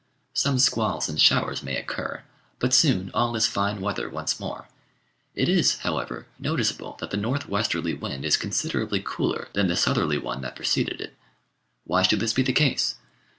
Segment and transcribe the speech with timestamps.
[0.33, 2.23] Some squalls and showers may occur,
[2.57, 4.67] but soon all is fine weather once more.
[5.35, 10.17] It is, however, noticeable that the north westerly wind is considerably cooler than the southerly
[10.17, 11.15] one that preceded it.
[11.83, 12.95] Why should this be the case?